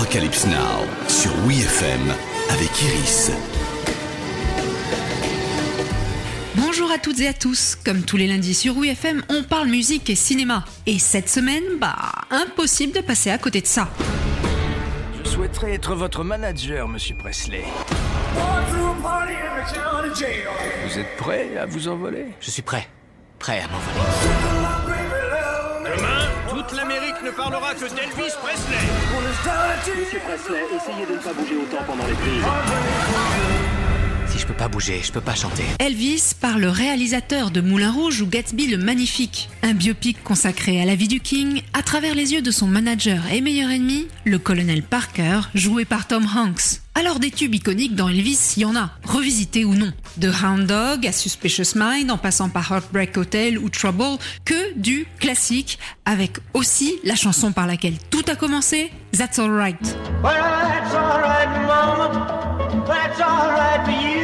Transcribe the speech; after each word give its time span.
Arocalypse 0.00 0.46
Now 0.46 0.86
sur 1.08 1.30
WeFM 1.46 2.00
avec 2.48 2.70
Iris. 2.82 3.30
Bonjour 6.54 6.90
à 6.90 6.96
toutes 6.96 7.20
et 7.20 7.28
à 7.28 7.34
tous. 7.34 7.76
Comme 7.84 8.00
tous 8.00 8.16
les 8.16 8.26
lundis 8.26 8.54
sur 8.54 8.78
WeFM, 8.78 9.22
on 9.28 9.42
parle 9.42 9.68
musique 9.68 10.08
et 10.08 10.14
cinéma. 10.14 10.64
Et 10.86 10.98
cette 10.98 11.28
semaine, 11.28 11.64
bah, 11.78 11.96
impossible 12.30 12.94
de 12.94 13.02
passer 13.02 13.30
à 13.30 13.36
côté 13.36 13.60
de 13.60 13.66
ça. 13.66 13.90
Je 15.22 15.28
souhaiterais 15.28 15.74
être 15.74 15.94
votre 15.94 16.24
manager, 16.24 16.88
monsieur 16.88 17.16
Presley. 17.18 17.64
Vous 20.86 20.98
êtes 20.98 21.16
prêt 21.18 21.58
à 21.58 21.66
vous 21.66 21.88
envoler? 21.88 22.28
Je 22.40 22.50
suis 22.50 22.62
prêt. 22.62 22.88
Prêt 23.38 23.60
à 23.60 23.68
m'envoler. 23.68 24.59
L'Amérique 26.76 27.20
ne 27.24 27.30
parlera 27.30 27.74
que 27.74 27.80
d'Elvis 27.80 28.34
Presley. 28.42 28.76
Monsieur 29.98 30.20
Presley, 30.20 30.64
essayez 30.76 31.06
de 31.06 31.12
ne 31.14 31.18
pas 31.18 31.32
bouger 31.32 31.56
autant 31.56 31.82
pendant 31.84 32.06
les 32.06 32.14
prises. 32.14 33.69
Pas 34.60 34.68
bouger, 34.68 35.00
je 35.02 35.10
peux 35.10 35.22
pas 35.22 35.34
chanter. 35.34 35.62
Elvis 35.78 36.34
par 36.38 36.58
le 36.58 36.68
réalisateur 36.68 37.50
de 37.50 37.62
Moulin 37.62 37.90
Rouge 37.90 38.20
ou 38.20 38.26
Gatsby 38.26 38.66
le 38.66 38.76
Magnifique, 38.76 39.48
un 39.62 39.72
biopic 39.72 40.22
consacré 40.22 40.82
à 40.82 40.84
la 40.84 40.96
vie 40.96 41.08
du 41.08 41.20
King 41.20 41.62
à 41.72 41.82
travers 41.82 42.14
les 42.14 42.34
yeux 42.34 42.42
de 42.42 42.50
son 42.50 42.66
manager 42.66 43.22
et 43.32 43.40
meilleur 43.40 43.70
ennemi, 43.70 44.06
le 44.26 44.38
colonel 44.38 44.82
Parker, 44.82 45.40
joué 45.54 45.86
par 45.86 46.06
Tom 46.06 46.26
Hanks. 46.26 46.82
Alors 46.94 47.20
des 47.20 47.30
tubes 47.30 47.54
iconiques 47.54 47.94
dans 47.94 48.10
Elvis, 48.10 48.52
il 48.58 48.60
y 48.60 48.64
en 48.66 48.76
a, 48.76 48.90
revisités 49.02 49.64
ou 49.64 49.74
non. 49.74 49.94
De 50.18 50.28
Hound 50.28 50.66
Dog 50.66 51.06
à 51.06 51.12
Suspicious 51.12 51.74
Mind 51.74 52.10
en 52.10 52.18
passant 52.18 52.50
par 52.50 52.70
Heartbreak 52.70 53.16
Hotel 53.16 53.58
ou 53.58 53.70
Trouble, 53.70 54.18
que 54.44 54.74
du 54.78 55.06
classique, 55.20 55.78
avec 56.04 56.36
aussi 56.52 56.96
la 57.02 57.16
chanson 57.16 57.52
par 57.52 57.66
laquelle 57.66 57.96
tout 58.10 58.24
a 58.28 58.36
commencé, 58.36 58.92
That's 59.16 59.38
Alright. 59.38 59.80
Well, 60.22 60.34
that's 60.34 60.94
all 60.94 61.22
right, 61.22 61.48
Mama. 61.66 62.50
That's 62.86 63.20
all 63.22 63.48
right 63.52 63.84
for 63.86 63.92
you. 63.92 64.19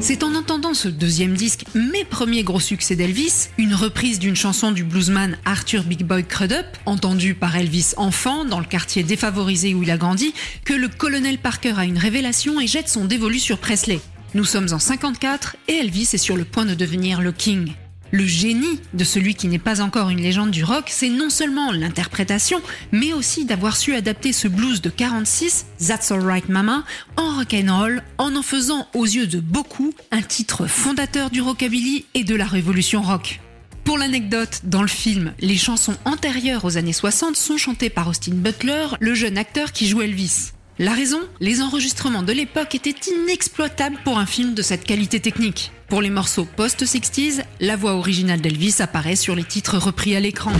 C'est 0.00 0.22
en 0.22 0.34
entendant 0.34 0.74
ce 0.74 0.88
deuxième 0.88 1.34
disque, 1.34 1.64
mes 1.74 2.04
premiers 2.04 2.42
gros 2.42 2.60
succès 2.60 2.94
d'Elvis, 2.94 3.48
une 3.56 3.74
reprise 3.74 4.18
d'une 4.18 4.36
chanson 4.36 4.70
du 4.70 4.84
bluesman 4.84 5.38
Arthur 5.44 5.84
Big 5.84 6.04
Boy 6.04 6.24
Crudup, 6.24 6.66
entendue 6.86 7.34
par 7.34 7.56
Elvis 7.56 7.94
enfant 7.96 8.44
dans 8.44 8.58
le 8.58 8.66
quartier 8.66 9.02
défavorisé 9.02 9.74
où 9.74 9.82
il 9.82 9.90
a 9.90 9.96
grandi, 9.96 10.34
que 10.64 10.74
le 10.74 10.88
colonel 10.88 11.38
Parker 11.38 11.74
a 11.76 11.84
une 11.84 11.98
révélation 11.98 12.60
et 12.60 12.66
jette 12.66 12.88
son 12.88 13.06
dévolu 13.06 13.38
sur 13.38 13.58
Presley. 13.58 14.00
Nous 14.34 14.44
sommes 14.44 14.66
en 14.72 14.80
54 14.80 15.56
et 15.68 15.74
Elvis 15.74 16.08
est 16.12 16.18
sur 16.18 16.36
le 16.36 16.44
point 16.44 16.64
de 16.64 16.74
devenir 16.74 17.20
le 17.20 17.30
King. 17.30 17.72
Le 18.10 18.26
génie 18.26 18.80
de 18.92 19.04
celui 19.04 19.36
qui 19.36 19.46
n'est 19.46 19.60
pas 19.60 19.80
encore 19.80 20.10
une 20.10 20.20
légende 20.20 20.50
du 20.50 20.64
rock, 20.64 20.86
c'est 20.88 21.08
non 21.08 21.30
seulement 21.30 21.70
l'interprétation, 21.70 22.60
mais 22.90 23.12
aussi 23.12 23.44
d'avoir 23.44 23.76
su 23.76 23.94
adapter 23.94 24.32
ce 24.32 24.48
blues 24.48 24.82
de 24.82 24.90
46, 24.90 25.66
That's 25.86 26.10
Alright 26.10 26.48
Mama, 26.48 26.82
en 27.16 27.36
rock'n'roll, 27.36 28.02
en 28.18 28.34
en 28.34 28.42
faisant 28.42 28.88
aux 28.92 29.04
yeux 29.04 29.28
de 29.28 29.38
beaucoup 29.38 29.94
un 30.10 30.22
titre 30.22 30.66
fondateur 30.66 31.30
du 31.30 31.40
rockabilly 31.40 32.04
et 32.14 32.24
de 32.24 32.34
la 32.34 32.46
révolution 32.46 33.02
rock. 33.02 33.40
Pour 33.84 33.98
l'anecdote, 33.98 34.62
dans 34.64 34.82
le 34.82 34.88
film, 34.88 35.32
les 35.38 35.56
chansons 35.56 35.96
antérieures 36.06 36.64
aux 36.64 36.76
années 36.76 36.92
60 36.92 37.36
sont 37.36 37.56
chantées 37.56 37.90
par 37.90 38.08
Austin 38.08 38.34
Butler, 38.34 38.86
le 38.98 39.14
jeune 39.14 39.38
acteur 39.38 39.70
qui 39.70 39.86
joue 39.86 40.02
Elvis. 40.02 40.53
La 40.80 40.92
raison 40.92 41.20
Les 41.38 41.62
enregistrements 41.62 42.24
de 42.24 42.32
l'époque 42.32 42.74
étaient 42.74 42.96
inexploitables 43.08 43.96
pour 44.02 44.18
un 44.18 44.26
film 44.26 44.54
de 44.54 44.62
cette 44.62 44.82
qualité 44.82 45.20
technique. 45.20 45.70
Pour 45.86 46.02
les 46.02 46.10
morceaux 46.10 46.46
post-60s, 46.56 47.44
la 47.60 47.76
voix 47.76 47.94
originale 47.94 48.40
d'Elvis 48.40 48.78
apparaît 48.80 49.14
sur 49.14 49.36
les 49.36 49.44
titres 49.44 49.78
repris 49.78 50.16
à 50.16 50.20
l'écran. 50.20 50.50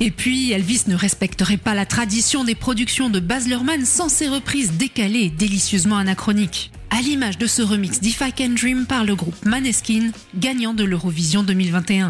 Et 0.00 0.10
puis, 0.10 0.52
Elvis 0.52 0.82
ne 0.88 0.96
respecterait 0.96 1.56
pas 1.56 1.72
la 1.72 1.86
tradition 1.86 2.44
des 2.44 2.54
productions 2.54 3.08
de 3.08 3.20
Baz 3.20 3.48
Luhrmann 3.48 3.86
sans 3.86 4.10
ses 4.10 4.28
reprises 4.28 4.72
décalées 4.72 5.20
et 5.20 5.30
délicieusement 5.30 5.96
anachroniques. 5.96 6.73
À 6.96 7.00
l'image 7.00 7.38
de 7.38 7.48
ce 7.48 7.60
remix 7.60 7.98
d'If 7.98 8.22
I 8.24 8.32
Can 8.32 8.50
Dream 8.50 8.86
par 8.86 9.04
le 9.04 9.16
groupe 9.16 9.44
Maneskin, 9.44 10.12
gagnant 10.36 10.74
de 10.74 10.84
l'Eurovision 10.84 11.42
2021. 11.42 12.08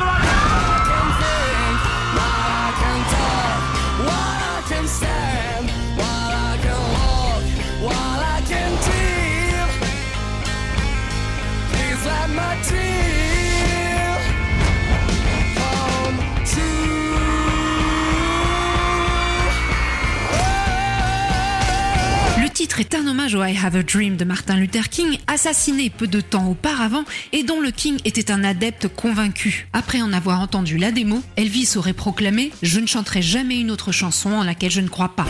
Titre 22.77 22.97
un 22.97 23.07
hommage 23.07 23.37
au 23.37 23.45
I 23.45 23.57
Have 23.57 23.77
a 23.77 23.83
Dream 23.83 24.17
de 24.17 24.25
Martin 24.25 24.57
Luther 24.57 24.89
King, 24.89 25.19
assassiné 25.29 25.91
peu 25.91 26.09
de 26.09 26.21
temps 26.21 26.49
auparavant 26.49 27.05
et 27.33 27.45
dont 27.45 27.61
le 27.61 27.71
King 27.71 27.99
était 28.05 28.33
un 28.33 28.43
adepte 28.43 28.89
convaincu. 28.89 29.69
Après 29.73 30.03
en 30.03 30.13
avoir 30.13 30.41
entendu 30.41 30.77
la 30.77 30.91
démo, 30.91 31.23
Elvis 31.37 31.75
aurait 31.77 31.93
proclamé 31.93 32.51
Je 32.63 32.81
ne 32.81 32.87
chanterai 32.87 33.23
jamais 33.23 33.61
une 33.61 33.71
autre 33.71 33.93
chanson 33.93 34.33
en 34.33 34.43
laquelle 34.43 34.73
je 34.73 34.81
ne 34.81 34.89
crois 34.89 35.11
pas. 35.11 35.27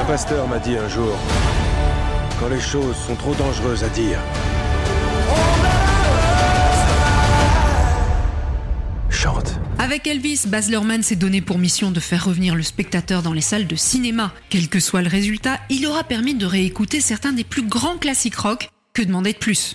Un 0.00 0.04
pasteur 0.06 0.48
m'a 0.48 0.58
dit 0.58 0.76
un 0.76 0.88
jour, 0.88 1.14
quand 2.40 2.48
les 2.48 2.60
choses 2.60 2.96
sont 3.06 3.16
trop 3.16 3.34
dangereuses 3.34 3.84
à 3.84 3.88
dire, 3.90 4.18
Avec 9.86 10.08
Elvis, 10.08 10.46
Baz 10.48 10.68
s'est 11.02 11.14
donné 11.14 11.40
pour 11.40 11.58
mission 11.58 11.92
de 11.92 12.00
faire 12.00 12.24
revenir 12.24 12.56
le 12.56 12.64
spectateur 12.64 13.22
dans 13.22 13.32
les 13.32 13.40
salles 13.40 13.68
de 13.68 13.76
cinéma. 13.76 14.32
Quel 14.50 14.68
que 14.68 14.80
soit 14.80 15.00
le 15.00 15.06
résultat, 15.06 15.60
il 15.70 15.86
aura 15.86 16.02
permis 16.02 16.34
de 16.34 16.44
réécouter 16.44 17.00
certains 17.00 17.32
des 17.32 17.44
plus 17.44 17.62
grands 17.62 17.96
classiques 17.96 18.34
rock. 18.34 18.68
Que 18.94 19.02
demander 19.02 19.32
de 19.32 19.38
plus? 19.38 19.74